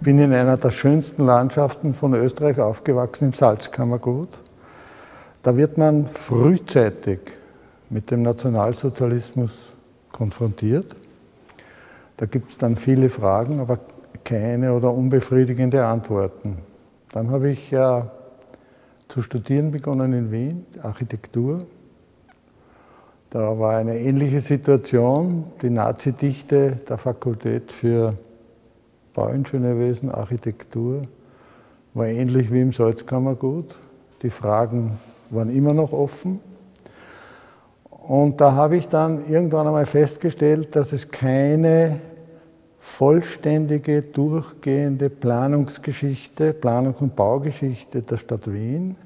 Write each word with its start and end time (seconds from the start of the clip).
Ich 0.00 0.04
bin 0.04 0.18
in 0.18 0.32
einer 0.32 0.56
der 0.56 0.70
schönsten 0.70 1.26
Landschaften 1.26 1.92
von 1.92 2.14
Österreich 2.14 2.58
aufgewachsen, 2.58 3.26
im 3.26 3.32
Salzkammergut. 3.34 4.30
Da 5.42 5.58
wird 5.58 5.76
man 5.76 6.06
frühzeitig 6.06 7.20
mit 7.90 8.10
dem 8.10 8.22
Nationalsozialismus 8.22 9.74
konfrontiert. 10.10 10.96
Da 12.16 12.24
gibt 12.24 12.50
es 12.50 12.56
dann 12.56 12.76
viele 12.76 13.10
Fragen, 13.10 13.60
aber 13.60 13.78
keine 14.24 14.72
oder 14.72 14.90
unbefriedigende 14.90 15.84
Antworten. 15.84 16.56
Dann 17.12 17.30
habe 17.30 17.50
ich 17.50 17.70
ja 17.70 18.10
zu 19.08 19.20
studieren 19.20 19.70
begonnen 19.70 20.14
in 20.14 20.32
Wien, 20.32 20.64
Architektur. 20.82 21.66
Da 23.28 23.58
war 23.58 23.76
eine 23.76 23.98
ähnliche 23.98 24.40
Situation. 24.40 25.44
Die 25.60 25.68
Nazi-Dichte 25.68 26.76
der 26.88 26.96
Fakultät 26.96 27.70
für 27.70 28.14
Bauingenieurwesen, 29.14 30.10
Architektur 30.10 31.02
war 31.94 32.06
ähnlich 32.06 32.52
wie 32.52 32.60
im 32.60 32.72
Salzkammergut. 32.72 33.78
Die 34.22 34.30
Fragen 34.30 34.98
waren 35.30 35.50
immer 35.50 35.72
noch 35.72 35.92
offen. 35.92 36.40
Und 37.90 38.40
da 38.40 38.52
habe 38.52 38.76
ich 38.76 38.88
dann 38.88 39.28
irgendwann 39.28 39.66
einmal 39.66 39.86
festgestellt, 39.86 40.74
dass 40.74 40.92
es 40.92 41.08
keine 41.10 42.00
vollständige, 42.78 44.02
durchgehende 44.02 45.10
Planungsgeschichte, 45.10 46.52
Planungs- 46.52 47.00
und 47.00 47.14
Baugeschichte 47.14 48.02
der 48.02 48.16
Stadt 48.16 48.50
Wien 48.50 48.96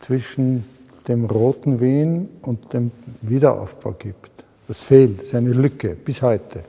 zwischen 0.00 0.64
dem 1.08 1.24
roten 1.24 1.80
Wien 1.80 2.28
und 2.42 2.72
dem 2.72 2.92
Wiederaufbau 3.22 3.92
gibt. 3.98 4.30
Das 4.68 4.78
fehlt, 4.78 5.18
das 5.18 5.28
ist 5.28 5.34
eine 5.34 5.50
Lücke 5.50 5.94
bis 5.94 6.22
heute. 6.22 6.62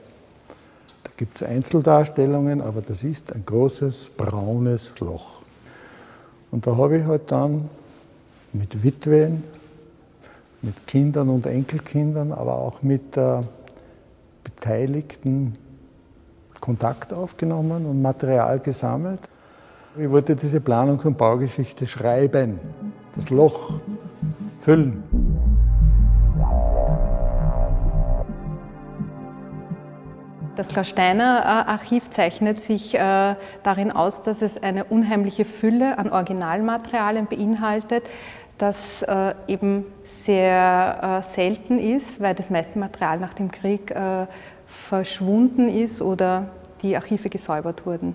Gibt 1.20 1.42
es 1.42 1.44
Einzeldarstellungen, 1.45 2.62
aber 2.62 2.81
das 2.81 3.03
ist 3.03 3.34
ein 3.34 3.44
großes 3.45 4.12
braunes 4.16 4.98
Loch. 5.02 5.42
Und 6.50 6.66
da 6.66 6.78
habe 6.78 7.00
ich 7.00 7.03
halt 7.03 7.30
dann 7.30 7.70
mit 8.53 8.81
Witwen, 8.81 9.44
mit 10.61 10.88
Kindern 10.88 11.28
und 11.28 11.45
Enkelkindern, 11.45 12.31
aber 12.31 12.56
auch 12.56 12.81
mit 12.84 13.17
äh, 13.17 13.42
Beteiligten 14.45 15.56
Kontakt 16.61 17.11
aufgenommen 17.11 17.86
und 17.86 18.02
Material 18.02 18.58
gesammelt. 18.61 19.20
Ich 19.98 20.09
wollte 20.09 20.38
diese 20.38 20.59
Planungs- 20.59 21.06
und 21.06 21.17
Baugeschichte 21.17 21.86
schreiben, 21.86 22.61
das 23.14 23.30
Loch 23.30 23.81
füllen. 24.61 25.04
Das 30.60 30.68
Klaus-Steiner-Archiv 30.68 32.10
zeichnet 32.10 32.62
sich 32.62 32.94
äh, 32.94 33.36
darin 33.64 33.94
aus, 33.94 34.24
dass 34.24 34.42
es 34.42 34.62
eine 34.62 34.84
unheimliche 34.84 35.46
Fülle 35.46 35.98
an 35.98 36.12
Originalmaterialien 36.12 37.28
beinhaltet, 37.28 38.04
das 38.58 39.02
äh, 39.04 39.36
eben 39.48 39.86
sehr 40.04 41.22
äh, 41.22 41.24
selten 41.24 41.80
ist, 41.80 42.20
weil 42.20 42.36
das 42.36 42.50
meiste 42.50 42.78
Material 42.78 43.20
nach 43.20 43.34
dem 43.34 43.50
Krieg 43.50 43.96
verschwunden 44.68 45.70
ist 45.70 46.02
oder 46.02 46.50
die 46.82 46.94
Archive 46.98 47.30
gesäubert 47.30 47.86
wurden. 47.86 48.14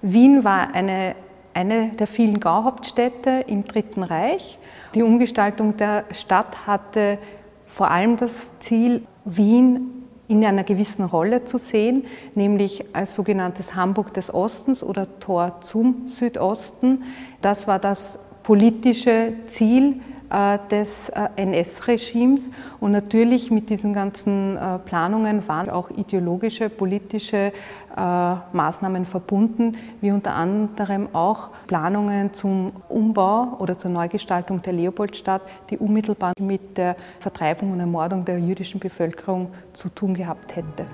Wien 0.00 0.44
war 0.44 0.72
eine, 0.72 1.16
eine 1.54 1.88
der 1.88 2.06
vielen 2.06 2.38
Gauhauptstädte 2.38 3.46
im 3.48 3.64
Dritten 3.64 4.04
Reich. 4.04 4.60
Die 4.94 5.02
Umgestaltung 5.02 5.76
der 5.76 6.04
Stadt 6.12 6.68
hatte 6.68 7.18
vor 7.66 7.90
allem 7.90 8.16
das 8.16 8.52
Ziel, 8.60 9.04
Wien 9.24 9.99
in 10.30 10.46
einer 10.46 10.62
gewissen 10.62 11.04
Rolle 11.04 11.44
zu 11.44 11.58
sehen, 11.58 12.04
nämlich 12.36 12.84
als 12.94 13.16
sogenanntes 13.16 13.74
Hamburg 13.74 14.14
des 14.14 14.32
Ostens 14.32 14.84
oder 14.84 15.18
Tor 15.18 15.60
zum 15.60 16.06
Südosten. 16.06 17.02
Das 17.42 17.66
war 17.66 17.80
das 17.80 18.20
politische 18.50 19.34
Ziel 19.46 20.00
äh, 20.28 20.58
des 20.72 21.08
äh, 21.10 21.28
NS-Regimes. 21.36 22.50
Und 22.80 22.90
natürlich 22.90 23.52
mit 23.52 23.70
diesen 23.70 23.94
ganzen 23.94 24.56
äh, 24.56 24.80
Planungen 24.80 25.46
waren 25.46 25.70
auch 25.70 25.88
ideologische, 25.90 26.68
politische 26.68 27.52
Maßnahmen 27.96 29.04
verbunden, 29.04 29.76
wie 30.00 30.12
unter 30.12 30.36
anderem 30.36 31.08
auch 31.12 31.50
Planungen 31.66 32.32
zum 32.32 32.72
Umbau 32.88 33.56
oder 33.58 33.76
zur 33.76 33.90
Neugestaltung 33.90 34.62
der 34.62 34.72
Leopoldstadt, 34.74 35.42
die 35.68 35.76
unmittelbar 35.76 36.32
mit 36.38 36.78
der 36.78 36.94
Vertreibung 37.18 37.72
und 37.72 37.80
Ermordung 37.80 38.24
der 38.24 38.38
jüdischen 38.38 38.78
Bevölkerung 38.78 39.48
zu 39.72 39.88
tun 39.88 40.14
gehabt 40.14 40.54
hätte. 40.54 40.86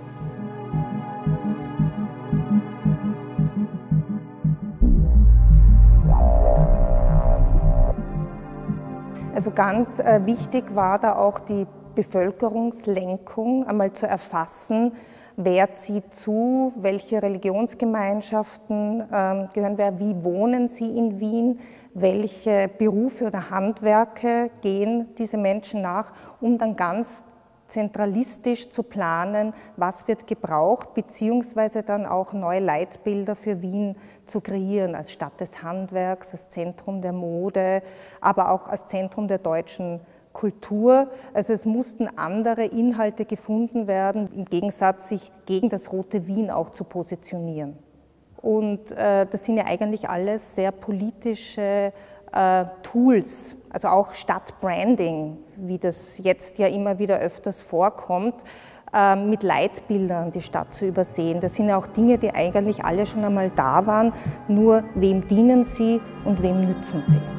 Also 9.36 9.50
ganz 9.50 9.98
äh, 9.98 10.24
wichtig 10.24 10.74
war 10.74 10.98
da 10.98 11.16
auch 11.16 11.38
die 11.38 11.66
Bevölkerungslenkung, 11.94 13.66
einmal 13.66 13.92
zu 13.92 14.06
erfassen, 14.06 14.94
wer 15.36 15.74
zieht 15.74 16.14
zu, 16.14 16.72
welche 16.76 17.22
Religionsgemeinschaften 17.22 19.00
äh, 19.00 19.46
gehören 19.52 19.76
wer, 19.76 20.00
wie 20.00 20.24
wohnen 20.24 20.68
sie 20.68 20.88
in 20.88 21.20
Wien, 21.20 21.60
welche 21.92 22.70
Berufe 22.78 23.26
oder 23.26 23.50
Handwerke 23.50 24.50
gehen 24.62 25.08
diese 25.18 25.36
Menschen 25.36 25.82
nach, 25.82 26.14
um 26.40 26.56
dann 26.56 26.74
ganz 26.74 27.26
zentralistisch 27.68 28.68
zu 28.70 28.82
planen, 28.82 29.52
was 29.76 30.06
wird 30.08 30.26
gebraucht, 30.26 30.94
beziehungsweise 30.94 31.82
dann 31.82 32.06
auch 32.06 32.32
neue 32.32 32.60
Leitbilder 32.60 33.36
für 33.36 33.62
Wien 33.62 33.96
zu 34.24 34.40
kreieren, 34.40 34.94
als 34.94 35.12
Stadt 35.12 35.40
des 35.40 35.62
Handwerks, 35.62 36.32
als 36.32 36.48
Zentrum 36.48 37.02
der 37.02 37.12
Mode, 37.12 37.82
aber 38.20 38.50
auch 38.50 38.68
als 38.68 38.86
Zentrum 38.86 39.28
der 39.28 39.38
deutschen 39.38 40.00
Kultur. 40.32 41.08
Also 41.32 41.52
es 41.52 41.64
mussten 41.64 42.08
andere 42.16 42.66
Inhalte 42.66 43.24
gefunden 43.24 43.86
werden, 43.86 44.28
im 44.34 44.44
Gegensatz 44.44 45.08
sich 45.08 45.32
gegen 45.46 45.68
das 45.68 45.92
rote 45.92 46.26
Wien 46.26 46.50
auch 46.50 46.70
zu 46.70 46.84
positionieren. 46.84 47.78
Und 48.42 48.92
äh, 48.92 49.26
das 49.26 49.44
sind 49.44 49.56
ja 49.56 49.64
eigentlich 49.64 50.08
alles 50.08 50.54
sehr 50.54 50.72
politische 50.72 51.92
Tools, 52.82 53.56
also 53.70 53.88
auch 53.88 54.12
Stadtbranding, 54.12 55.38
wie 55.56 55.78
das 55.78 56.18
jetzt 56.18 56.58
ja 56.58 56.66
immer 56.66 56.98
wieder 56.98 57.18
öfters 57.18 57.62
vorkommt, 57.62 58.44
äh, 58.92 59.16
mit 59.16 59.42
Leitbildern 59.42 60.32
die 60.32 60.40
Stadt 60.40 60.72
zu 60.72 60.86
übersehen. 60.86 61.40
Das 61.40 61.54
sind 61.54 61.68
ja 61.68 61.76
auch 61.76 61.86
Dinge, 61.86 62.18
die 62.18 62.32
eigentlich 62.32 62.84
alle 62.84 63.04
schon 63.04 63.24
einmal 63.24 63.50
da 63.50 63.86
waren, 63.86 64.12
nur 64.48 64.84
wem 64.94 65.26
dienen 65.26 65.64
sie 65.64 66.00
und 66.24 66.42
wem 66.42 66.60
nützen 66.60 67.02
sie. 67.02 67.35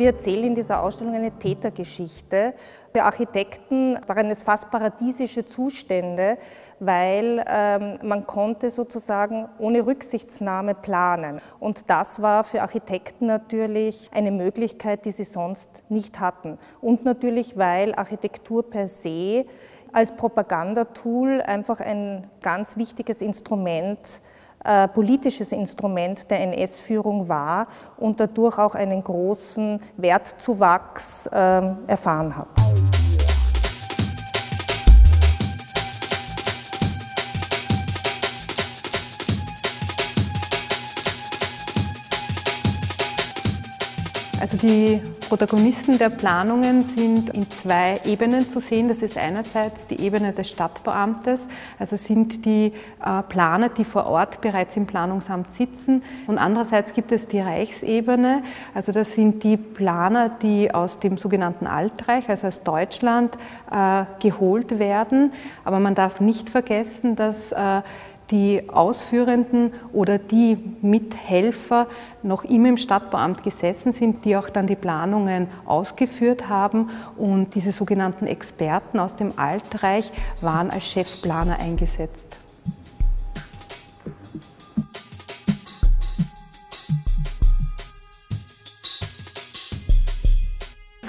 Wir 0.00 0.12
erzählen 0.12 0.44
in 0.44 0.54
dieser 0.54 0.82
Ausstellung 0.82 1.12
eine 1.12 1.30
Tätergeschichte. 1.30 2.54
Für 2.90 3.02
Architekten 3.02 3.98
waren 4.06 4.30
es 4.30 4.42
fast 4.42 4.70
paradiesische 4.70 5.44
Zustände, 5.44 6.38
weil 6.78 7.44
ähm, 7.46 7.98
man 8.02 8.26
konnte 8.26 8.70
sozusagen 8.70 9.46
ohne 9.58 9.84
Rücksichtsnahme 9.84 10.74
planen. 10.74 11.38
Und 11.58 11.90
das 11.90 12.22
war 12.22 12.44
für 12.44 12.62
Architekten 12.62 13.26
natürlich 13.26 14.08
eine 14.14 14.30
Möglichkeit, 14.30 15.04
die 15.04 15.10
sie 15.10 15.24
sonst 15.24 15.82
nicht 15.90 16.18
hatten. 16.18 16.56
Und 16.80 17.04
natürlich, 17.04 17.58
weil 17.58 17.94
Architektur 17.94 18.70
per 18.70 18.88
se 18.88 19.44
als 19.92 20.12
Propagandatool 20.12 21.42
einfach 21.42 21.78
ein 21.80 22.26
ganz 22.40 22.78
wichtiges 22.78 23.20
Instrument 23.20 24.22
äh, 24.64 24.88
politisches 24.88 25.52
Instrument 25.52 26.30
der 26.30 26.40
NS-Führung 26.40 27.28
war 27.28 27.66
und 27.96 28.20
dadurch 28.20 28.58
auch 28.58 28.74
einen 28.74 29.02
großen 29.02 29.80
Wertzuwachs 29.96 31.26
äh, 31.26 31.62
erfahren 31.86 32.36
hat. 32.36 32.69
Also 44.40 44.56
die 44.56 45.02
Protagonisten 45.28 45.98
der 45.98 46.08
Planungen 46.08 46.80
sind 46.80 47.28
in 47.28 47.50
zwei 47.50 48.00
Ebenen 48.06 48.48
zu 48.48 48.58
sehen. 48.58 48.88
Das 48.88 49.02
ist 49.02 49.18
einerseits 49.18 49.86
die 49.86 50.00
Ebene 50.00 50.32
des 50.32 50.48
Stadtbeamtes, 50.48 51.42
also 51.78 51.96
sind 51.96 52.46
die 52.46 52.72
äh, 53.04 53.22
Planer, 53.28 53.68
die 53.68 53.84
vor 53.84 54.06
Ort 54.06 54.40
bereits 54.40 54.78
im 54.78 54.86
Planungsamt 54.86 55.52
sitzen. 55.52 56.02
Und 56.26 56.38
andererseits 56.38 56.94
gibt 56.94 57.12
es 57.12 57.28
die 57.28 57.40
Reichsebene, 57.40 58.42
also 58.74 58.92
das 58.92 59.14
sind 59.14 59.44
die 59.44 59.58
Planer, 59.58 60.30
die 60.30 60.72
aus 60.72 61.00
dem 61.00 61.18
sogenannten 61.18 61.66
Altreich, 61.66 62.30
also 62.30 62.46
aus 62.46 62.62
Deutschland, 62.62 63.36
äh, 63.70 64.04
geholt 64.20 64.78
werden. 64.78 65.34
Aber 65.66 65.80
man 65.80 65.94
darf 65.94 66.18
nicht 66.18 66.48
vergessen, 66.48 67.14
dass 67.14 67.52
äh, 67.52 67.82
die 68.30 68.68
Ausführenden 68.68 69.72
oder 69.92 70.18
die 70.18 70.56
Mithelfer 70.82 71.86
noch 72.22 72.44
immer 72.44 72.68
im 72.68 72.76
Stadtbauamt 72.76 73.42
gesessen 73.42 73.92
sind, 73.92 74.24
die 74.24 74.36
auch 74.36 74.50
dann 74.50 74.66
die 74.66 74.76
Planungen 74.76 75.48
ausgeführt 75.66 76.48
haben. 76.48 76.90
Und 77.16 77.54
diese 77.54 77.72
sogenannten 77.72 78.26
Experten 78.26 78.98
aus 78.98 79.16
dem 79.16 79.38
Altreich 79.38 80.12
waren 80.42 80.70
als 80.70 80.84
Chefplaner 80.84 81.58
eingesetzt. 81.58 82.36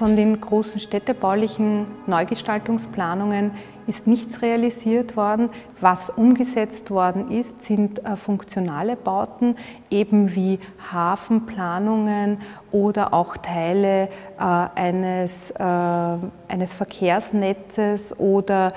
Von 0.02 0.16
den 0.16 0.42
großen 0.42 0.80
städtebaulichen 0.80 1.86
Neugestaltungsplanungen 2.08 3.52
ist 3.86 4.08
nichts 4.08 4.42
realisiert 4.42 5.16
worden. 5.16 5.52
Was 5.80 6.10
umgesetzt 6.10 6.90
worden 6.90 7.30
ist, 7.30 7.62
sind 7.62 8.04
äh, 8.04 8.16
funktionale 8.16 8.96
Bauten, 8.96 9.58
eben 9.92 10.34
wie 10.34 10.58
Hafenplanungen 10.92 12.40
oder 12.72 13.14
auch 13.14 13.38
Teile 13.38 14.10
äh, 14.40 14.44
eines, 14.44 15.52
äh, 15.52 15.64
eines 15.64 16.74
Verkehrsnetzes 16.74 18.18
oder 18.18 18.74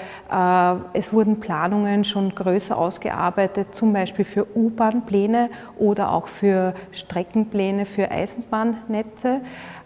es 0.92 1.12
wurden 1.12 1.40
Planungen 1.40 2.04
schon 2.04 2.34
größer 2.34 2.76
ausgearbeitet, 2.76 3.74
zum 3.74 3.92
Beispiel 3.92 4.24
für 4.24 4.46
U-Bahn-Pläne 4.56 5.48
oder 5.78 6.12
auch 6.12 6.26
für 6.26 6.74
Streckenpläne 6.92 7.86
für 7.86 8.10
Eisenbahnnetze. 8.10 9.40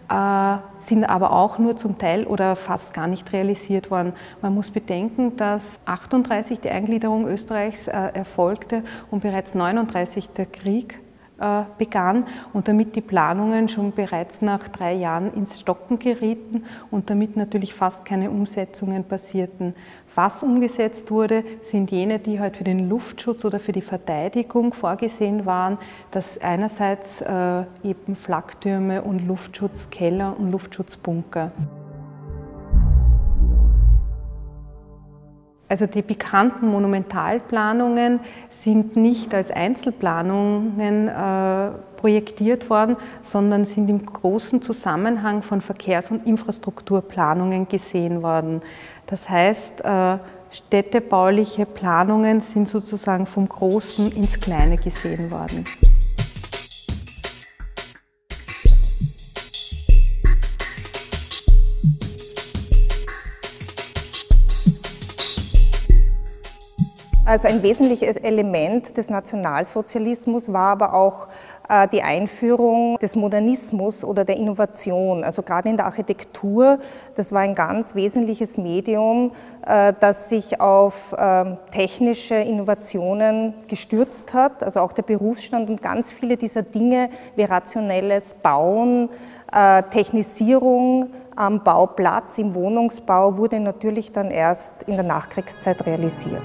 Äh, 0.09 0.57
sind 0.79 1.03
aber 1.03 1.33
auch 1.33 1.59
nur 1.59 1.77
zum 1.77 1.99
Teil 1.99 2.25
oder 2.25 2.55
fast 2.55 2.93
gar 2.95 3.05
nicht 3.05 3.31
realisiert 3.31 3.91
worden. 3.91 4.13
Man 4.41 4.55
muss 4.55 4.71
bedenken, 4.71 5.35
dass 5.35 5.79
38 5.85 6.59
die 6.59 6.69
Eingliederung 6.69 7.27
Österreichs 7.27 7.87
äh, 7.87 7.91
erfolgte 7.91 8.83
und 9.11 9.21
bereits 9.21 9.53
39 9.53 10.29
der 10.29 10.47
Krieg 10.47 10.99
begann 11.77 12.25
und 12.53 12.67
damit 12.67 12.95
die 12.95 13.01
Planungen 13.01 13.69
schon 13.69 13.91
bereits 13.91 14.41
nach 14.41 14.67
drei 14.67 14.93
Jahren 14.93 15.33
ins 15.33 15.59
Stocken 15.59 15.97
gerieten 15.97 16.63
und 16.91 17.09
damit 17.09 17.37
natürlich 17.37 17.73
fast 17.73 18.05
keine 18.05 18.29
Umsetzungen 18.29 19.03
passierten. 19.03 19.73
Was 20.15 20.43
umgesetzt 20.43 21.11
wurde, 21.11 21.43
sind 21.61 21.91
jene, 21.91 22.19
die 22.19 22.39
halt 22.39 22.57
für 22.57 22.63
den 22.63 22.89
Luftschutz 22.89 23.45
oder 23.45 23.59
für 23.59 23.71
die 23.71 23.81
Verteidigung 23.81 24.73
vorgesehen 24.73 25.45
waren, 25.45 25.77
dass 26.11 26.39
einerseits 26.39 27.21
äh, 27.21 27.63
eben 27.83 28.15
Flaktürme 28.15 29.01
und 29.01 29.25
Luftschutzkeller 29.27 30.35
und 30.37 30.51
Luftschutzbunker. 30.51 31.51
Also 35.69 35.85
die 35.85 36.01
bekannten 36.01 36.67
Monumentalplanungen 36.67 38.19
sind 38.49 38.95
nicht 38.95 39.35
als 39.35 39.51
Einzelplanungen 39.51 41.07
äh, 41.07 41.69
projektiert 41.97 42.71
worden, 42.71 42.97
sondern 43.21 43.65
sind 43.65 43.87
im 43.87 44.03
großen 44.03 44.63
Zusammenhang 44.63 45.43
von 45.43 45.61
Verkehrs- 45.61 46.09
und 46.09 46.25
Infrastrukturplanungen 46.25 47.67
gesehen 47.67 48.23
worden. 48.23 48.61
Das 49.05 49.29
heißt, 49.29 49.85
äh, 49.85 50.17
städtebauliche 50.49 51.67
Planungen 51.67 52.41
sind 52.41 52.67
sozusagen 52.67 53.27
vom 53.27 53.47
Großen 53.47 54.11
ins 54.11 54.39
Kleine 54.39 54.77
gesehen 54.77 55.29
worden. 55.29 55.65
Also 67.29 67.47
ein 67.47 67.61
wesentliches 67.61 68.17
Element 68.17 68.97
des 68.97 69.11
Nationalsozialismus 69.11 70.51
war 70.51 70.71
aber 70.71 70.95
auch 70.95 71.27
äh, 71.69 71.87
die 71.87 72.01
Einführung 72.01 72.97
des 72.97 73.15
Modernismus 73.15 74.03
oder 74.03 74.25
der 74.25 74.35
Innovation. 74.37 75.23
Also 75.23 75.43
gerade 75.43 75.69
in 75.69 75.77
der 75.77 75.85
Architektur, 75.85 76.79
das 77.13 77.31
war 77.31 77.41
ein 77.41 77.53
ganz 77.53 77.93
wesentliches 77.93 78.57
Medium, 78.57 79.33
äh, 79.63 79.93
das 79.99 80.29
sich 80.29 80.59
auf 80.59 81.15
ähm, 81.19 81.57
technische 81.71 82.33
Innovationen 82.33 83.53
gestürzt 83.67 84.33
hat. 84.33 84.63
Also 84.63 84.79
auch 84.79 84.91
der 84.91 85.03
Berufsstand 85.03 85.69
und 85.69 85.83
ganz 85.83 86.11
viele 86.11 86.35
dieser 86.35 86.63
Dinge 86.63 87.11
wie 87.35 87.43
rationelles 87.43 88.33
Bauen, 88.41 89.07
äh, 89.53 89.83
Technisierung 89.83 91.11
am 91.35 91.63
Bauplatz, 91.63 92.39
im 92.39 92.55
Wohnungsbau 92.55 93.37
wurde 93.37 93.59
natürlich 93.59 94.11
dann 94.11 94.31
erst 94.31 94.81
in 94.87 94.95
der 94.95 95.05
Nachkriegszeit 95.05 95.85
realisiert. 95.85 96.41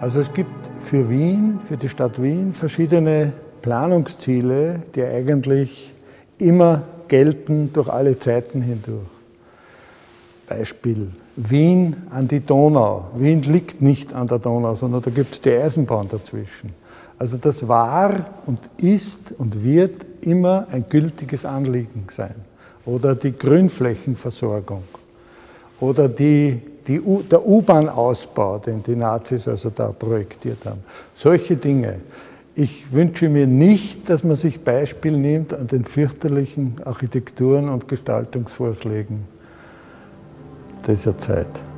Also 0.00 0.20
es 0.20 0.32
gibt 0.32 0.50
für 0.82 1.10
Wien, 1.10 1.60
für 1.66 1.76
die 1.76 1.90
Stadt 1.90 2.22
Wien 2.22 2.54
verschiedene 2.54 3.32
Planungsziele, 3.60 4.80
die 4.94 5.02
eigentlich 5.02 5.92
immer 6.38 6.82
gelten 7.08 7.70
durch 7.74 7.88
alle 7.90 8.18
Zeiten 8.18 8.62
hindurch. 8.62 9.06
Beispiel 10.48 11.10
Wien 11.36 11.96
an 12.08 12.26
die 12.26 12.40
Donau. 12.40 13.10
Wien 13.14 13.42
liegt 13.42 13.82
nicht 13.82 14.14
an 14.14 14.26
der 14.26 14.38
Donau, 14.38 14.74
sondern 14.74 15.02
da 15.02 15.10
gibt 15.10 15.34
es 15.34 15.40
die 15.42 15.52
Eisenbahn 15.52 16.08
dazwischen. 16.08 16.72
Also 17.18 17.36
das 17.36 17.68
war 17.68 18.26
und 18.46 18.58
ist 18.78 19.32
und 19.36 19.62
wird 19.62 20.06
immer 20.22 20.66
ein 20.72 20.86
gültiges 20.88 21.44
Anliegen 21.44 22.06
sein. 22.10 22.36
Oder 22.86 23.14
die 23.14 23.32
Grünflächenversorgung. 23.32 24.82
Oder 25.78 26.08
die 26.08 26.62
der 26.98 27.46
U-Bahn-Ausbau, 27.46 28.58
den 28.58 28.82
die 28.82 28.96
Nazis 28.96 29.46
also 29.46 29.70
da 29.70 29.92
projektiert 29.92 30.64
haben. 30.64 30.80
Solche 31.14 31.56
Dinge. 31.56 32.00
Ich 32.54 32.92
wünsche 32.92 33.28
mir 33.28 33.46
nicht, 33.46 34.10
dass 34.10 34.24
man 34.24 34.36
sich 34.36 34.60
Beispiel 34.60 35.16
nimmt 35.16 35.54
an 35.54 35.66
den 35.66 35.84
fürchterlichen 35.84 36.80
Architekturen 36.84 37.68
und 37.68 37.86
Gestaltungsvorschlägen 37.86 39.24
dieser 40.86 41.16
Zeit. 41.16 41.69